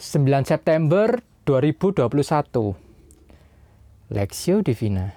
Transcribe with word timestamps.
9 0.00 0.48
September 0.48 1.20
2021 1.44 2.08
Lexio 4.08 4.64
Divina. 4.64 5.12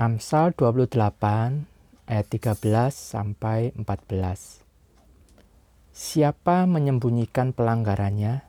Amsal 0.00 0.56
28 0.56 0.96
ayat 2.08 2.26
13 2.32 2.56
sampai 2.88 3.76
14 3.76 4.64
Siapa 5.92 6.64
menyembunyikan 6.64 7.52
pelanggarannya 7.52 8.48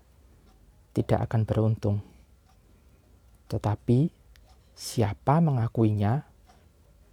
tidak 0.95 1.27
akan 1.27 1.43
beruntung. 1.43 1.99
Tetapi 3.51 4.15
siapa 4.79 5.43
mengakuinya 5.43 6.23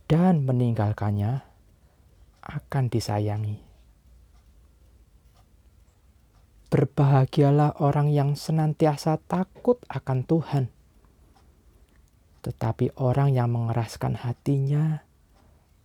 dan 0.06 0.46
meninggalkannya 0.46 1.42
akan 2.46 2.84
disayangi 2.86 3.67
Berbahagialah 6.68 7.80
orang 7.80 8.12
yang 8.12 8.36
senantiasa 8.36 9.16
takut 9.24 9.80
akan 9.88 10.28
Tuhan. 10.28 10.64
Tetapi 12.44 13.00
orang 13.00 13.32
yang 13.32 13.48
mengeraskan 13.48 14.20
hatinya 14.20 15.00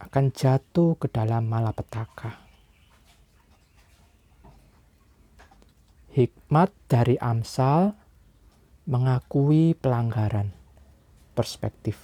akan 0.04 0.36
jatuh 0.36 1.00
ke 1.00 1.08
dalam 1.08 1.48
malapetaka. 1.48 2.44
Hikmat 6.12 6.76
dari 6.92 7.16
Amsal 7.16 7.96
mengakui 8.84 9.80
pelanggaran 9.80 10.52
perspektif. 11.32 11.96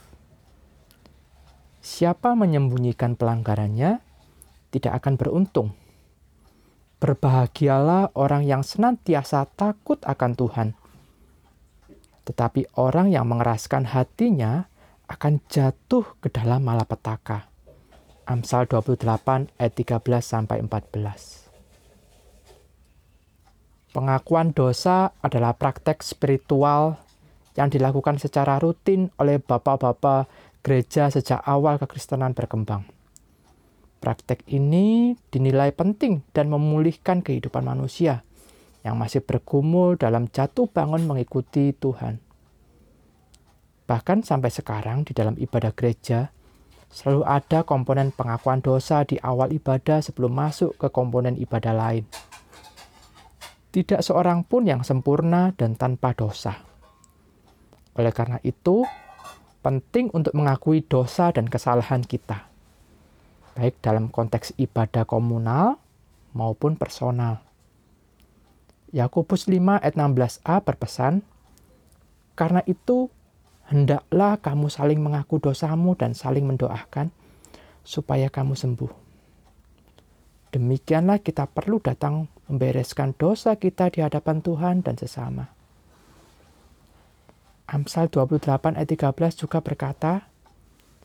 Siapa 1.84 2.32
menyembunyikan 2.32 3.20
pelanggarannya 3.20 4.00
tidak 4.72 5.04
akan 5.04 5.20
beruntung 5.20 5.76
Berbahagialah 6.99 8.12
orang 8.20 8.44
yang 8.44 8.59
senantiasa 8.59 9.48
takut 9.55 10.03
akan 10.03 10.31
Tuhan. 10.35 10.68
Tetapi 12.27 12.76
orang 12.76 13.07
yang 13.07 13.24
mengeraskan 13.32 13.87
hatinya 13.87 14.68
akan 15.07 15.40
jatuh 15.48 16.05
ke 16.20 16.27
dalam 16.27 16.62
malapetaka. 16.68 17.48
Amsal 18.27 18.68
28 18.68 19.49
ayat 19.57 19.74
13 19.74 20.21
sampai 20.21 20.62
14. 20.62 21.49
Pengakuan 23.90 24.54
dosa 24.54 25.18
adalah 25.26 25.57
praktek 25.57 26.05
spiritual 26.05 27.02
yang 27.57 27.74
dilakukan 27.74 28.21
secara 28.21 28.62
rutin 28.62 29.09
oleh 29.18 29.41
bapak-bapak 29.41 30.29
gereja 30.62 31.09
sejak 31.09 31.41
awal 31.41 31.81
kekristenan 31.81 32.37
berkembang. 32.37 32.99
Praktek 34.00 34.48
ini 34.48 35.12
dinilai 35.28 35.76
penting 35.76 36.24
dan 36.32 36.48
memulihkan 36.48 37.20
kehidupan 37.20 37.68
manusia 37.68 38.24
yang 38.80 38.96
masih 38.96 39.20
bergumul 39.20 40.00
dalam 40.00 40.32
jatuh 40.32 40.72
bangun 40.72 41.04
mengikuti 41.04 41.76
Tuhan. 41.76 42.24
Bahkan 43.92 44.24
sampai 44.24 44.48
sekarang 44.55 45.04
di 45.04 45.12
dalam 45.12 45.36
ibadah 45.36 45.76
gereja, 45.76 46.32
selalu 46.88 47.27
ada 47.27 47.68
komponen 47.68 48.16
pengakuan 48.16 48.64
dosa 48.64 49.04
di 49.04 49.20
awal 49.20 49.52
ibadah 49.52 50.00
sebelum 50.00 50.32
masuk 50.32 50.80
ke 50.80 50.88
komponen 50.88 51.36
ibadah 51.36 51.76
lain. 51.76 52.08
Tidak 53.70 54.00
seorang 54.00 54.48
pun 54.48 54.64
yang 54.64 54.88
sempurna 54.88 55.52
dan 55.60 55.76
tanpa 55.76 56.16
dosa. 56.16 56.55
Oleh 58.00 58.16
karena 58.16 58.40
itu, 58.48 58.88
penting 59.60 60.08
untuk 60.16 60.32
mengakui 60.40 60.88
dosa 60.88 61.36
dan 61.36 61.52
kesalahan 61.52 62.00
kita 62.00 62.49
baik 63.60 63.84
dalam 63.84 64.07
konteks 64.07 64.56
ibadah 64.56 65.03
komunal 65.03 65.75
maupun 66.31 66.79
personal. 66.79 67.44
Yakobus 68.96 69.52
5 69.52 69.84
ayat 69.84 70.00
16a 70.00 70.63
berpesan, 70.63 71.28
Karena 72.40 72.63
itu, 72.63 73.12
hendaklah 73.68 74.40
kamu 74.40 74.72
saling 74.72 75.03
mengaku 75.03 75.44
dosamu 75.44 75.92
dan 76.00 76.16
saling 76.16 76.47
mendoakan, 76.47 77.12
supaya 77.84 78.31
kamu 78.31 78.56
sembuh. 78.56 78.92
Demikianlah 80.56 81.20
kita 81.20 81.52
perlu 81.52 81.84
datang 81.84 82.31
membereskan 82.47 83.12
dosa 83.12 83.59
kita 83.59 83.91
di 83.91 84.00
hadapan 84.00 84.40
Tuhan 84.40 84.88
dan 84.88 84.96
sesama. 84.96 85.52
Amsal 87.68 88.08
28 88.08 88.80
ayat 88.80 88.88
13 88.88 89.36
juga 89.36 89.59
berkata, 89.59 90.31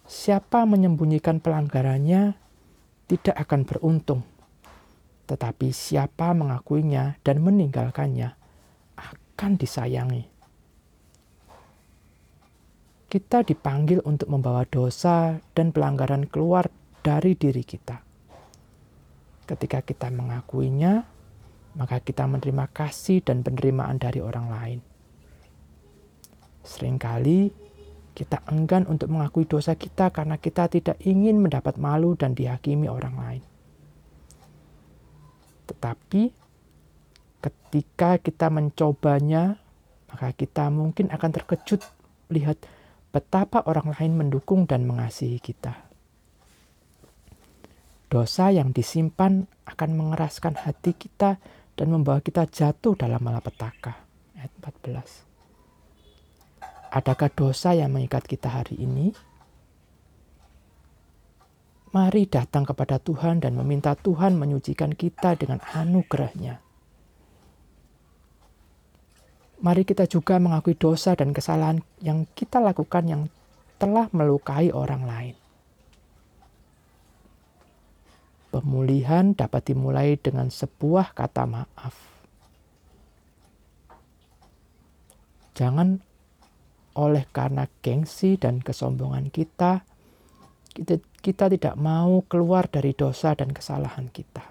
Siapa 0.07 0.63
menyembunyikan 0.71 1.43
pelanggarannya, 1.43 2.44
tidak 3.15 3.47
akan 3.47 3.63
beruntung. 3.63 4.23
Tetapi 5.31 5.71
siapa 5.71 6.35
mengakuinya 6.35 7.17
dan 7.23 7.41
meninggalkannya 7.41 8.35
akan 8.99 9.53
disayangi. 9.55 10.27
Kita 13.09 13.47
dipanggil 13.47 14.03
untuk 14.03 14.27
membawa 14.27 14.67
dosa 14.67 15.39
dan 15.55 15.71
pelanggaran 15.71 16.27
keluar 16.27 16.67
dari 17.07 17.39
diri 17.39 17.63
kita. 17.63 18.03
Ketika 19.47 19.87
kita 19.87 20.11
mengakuinya, 20.11 21.07
maka 21.79 22.03
kita 22.03 22.27
menerima 22.27 22.67
kasih 22.75 23.23
dan 23.23 23.47
penerimaan 23.47 24.03
dari 24.03 24.19
orang 24.19 24.47
lain. 24.51 24.81
Seringkali 26.65 27.53
kita 28.15 28.47
enggan 28.47 28.87
untuk 28.87 29.11
mengakui 29.11 29.43
dosa 29.43 29.75
kita 29.75 30.15
karena 30.15 30.39
kita 30.39 30.71
tidak 30.71 30.97
ingin 31.03 31.43
mendapat 31.43 31.75
malu 31.83 32.15
dan 32.15 32.39
dihakimi 32.39 32.87
orang 32.87 33.15
lain. 33.19 33.45
Tetapi 35.67 36.23
ketika 37.43 38.23
kita 38.23 38.47
mencobanya, 38.55 39.59
maka 40.07 40.31
kita 40.31 40.71
mungkin 40.71 41.11
akan 41.11 41.31
terkejut 41.35 41.83
lihat 42.31 42.63
betapa 43.11 43.67
orang 43.67 43.91
lain 43.99 44.15
mendukung 44.15 44.71
dan 44.71 44.87
mengasihi 44.87 45.43
kita. 45.43 45.75
Dosa 48.07 48.55
yang 48.55 48.71
disimpan 48.71 49.51
akan 49.67 49.91
mengeraskan 49.99 50.55
hati 50.55 50.95
kita 50.95 51.43
dan 51.75 51.87
membawa 51.91 52.23
kita 52.23 52.47
jatuh 52.47 52.95
dalam 52.95 53.19
malapetaka. 53.19 53.99
Ayat 54.39 54.55
14. 54.63 55.34
Adakah 56.95 57.27
dosa 57.35 57.75
yang 57.75 57.91
mengikat 57.91 58.23
kita 58.23 58.47
hari 58.47 58.79
ini? 58.79 59.11
Mari 61.91 62.31
datang 62.31 62.63
kepada 62.63 63.03
Tuhan 63.03 63.43
dan 63.43 63.59
meminta 63.59 63.99
Tuhan 63.99 64.39
menyucikan 64.39 64.95
kita 64.95 65.35
dengan 65.35 65.59
anugerahnya. 65.75 66.63
Mari 69.59 69.83
kita 69.83 70.07
juga 70.07 70.39
mengakui 70.39 70.79
dosa 70.79 71.19
dan 71.19 71.35
kesalahan 71.35 71.83
yang 71.99 72.31
kita 72.39 72.63
lakukan 72.63 73.11
yang 73.11 73.23
telah 73.83 74.07
melukai 74.15 74.71
orang 74.71 75.03
lain. 75.03 75.37
Pemulihan 78.55 79.35
dapat 79.35 79.67
dimulai 79.67 80.15
dengan 80.15 80.47
sebuah 80.47 81.11
kata 81.11 81.43
maaf. 81.43 81.95
Jangan 85.59 86.14
oleh 86.95 87.27
karena 87.35 87.67
gengsi 87.83 88.39
dan 88.39 88.63
kesombongan 88.63 89.29
kita, 89.35 89.83
kita, 90.71 91.03
kita 91.23 91.51
tidak 91.51 91.75
mau 91.75 92.23
keluar 92.27 92.71
dari 92.71 92.95
dosa 92.95 93.35
dan 93.35 93.51
kesalahan 93.51 94.07
kita. 94.11 94.43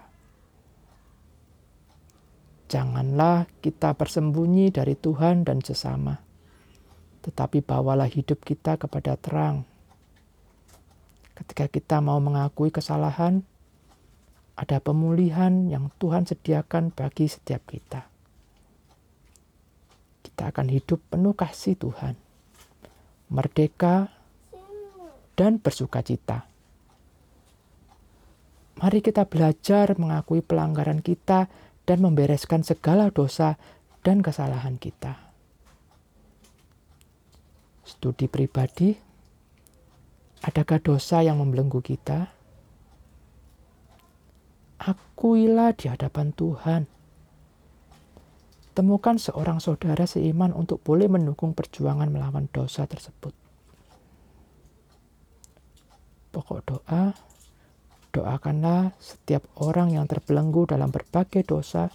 Janganlah 2.68 3.48
kita 3.64 3.96
bersembunyi 3.96 4.74
dari 4.74 4.98
Tuhan 4.98 5.48
dan 5.48 5.64
sesama, 5.64 6.20
tetapi 7.24 7.64
bawalah 7.64 8.09
hidup 8.09 8.44
kita 8.44 8.76
kepada 8.76 9.16
terang. 9.16 9.64
Ketika 11.34 11.70
kita 11.70 11.98
mau 12.02 12.20
mengakui 12.20 12.74
kesalahan, 12.74 13.46
ada 14.53 14.78
pemulihan 14.82 15.70
yang 15.70 15.90
Tuhan 15.98 16.30
sediakan 16.30 16.94
bagi 16.94 17.26
setiap 17.26 17.62
kita. 17.66 18.06
Kita 20.23 20.50
akan 20.50 20.67
hidup 20.70 21.02
penuh 21.14 21.34
kasih 21.38 21.78
Tuhan 21.78 22.22
merdeka, 23.34 24.14
dan 25.34 25.58
bersuka 25.58 26.06
cita. 26.06 26.46
Mari 28.78 29.02
kita 29.02 29.26
belajar 29.26 29.97
mengakui 29.97 30.46
pelanggaran 30.46 31.02
kita 31.02 31.50
dan 31.90 31.97
membereskan 32.00 32.62
segala 32.62 33.09
dosa 33.09 33.58
dan 34.06 34.22
kesalahan 34.22 34.78
kita. 34.78 35.18
Studi 37.84 38.30
pribadi, 38.30 38.96
adakah 40.46 40.79
dosa 40.79 41.26
yang 41.26 41.41
membelenggu 41.41 41.82
kita? 41.82 42.29
Akuilah 44.84 45.74
di 45.74 45.88
hadapan 45.88 46.36
Tuhan 46.36 46.92
Temukan 48.73 49.22
seorang 49.22 49.61
saudara 49.61 50.09
seiman 50.09 50.49
untuk 50.49 50.81
boleh 50.81 51.05
mendukung 51.05 51.53
perjuangan 51.53 52.09
melawan 52.09 52.49
dosa 52.49 52.90
tersebut. 52.90 53.29
Pokok 56.34 56.61
doa, 56.66 57.14
doakanlah 58.09 58.97
setiap 58.97 59.46
orang 59.61 59.93
yang 59.93 60.09
terbelenggu 60.09 60.66
dalam 60.66 60.90
berbagai 60.90 61.46
dosa 61.46 61.93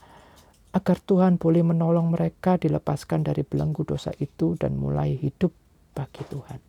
agar 0.70 1.02
Tuhan 1.02 1.42
boleh 1.42 1.66
menolong 1.66 2.14
mereka 2.14 2.54
dilepaskan 2.54 3.26
dari 3.26 3.42
belenggu 3.42 3.82
dosa 3.82 4.14
itu 4.22 4.54
dan 4.54 4.78
mulai 4.78 5.19
hidup 5.19 5.50
bagi 5.98 6.22
Tuhan. 6.31 6.68